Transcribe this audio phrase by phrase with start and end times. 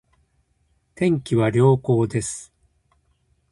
[0.95, 2.51] 天気は良好です